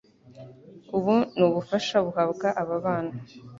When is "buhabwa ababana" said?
2.05-3.13